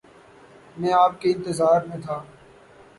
[0.77, 2.21] میں آپ کے انتظار میں تھا